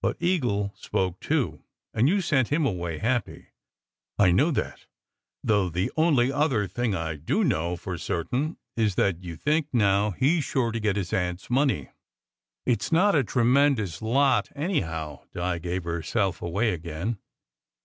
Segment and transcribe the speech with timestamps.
[0.00, 3.48] But Eagle spoke, too, and you sent him away happy.
[4.16, 4.86] I know that;
[5.42, 10.12] though the only other thing I do know for certain, is that you think now
[10.12, 11.88] he s sure to get his aunt s money."
[12.64, 17.18] "It s not such a tremendous lot, anyhow," Di gave her self away again.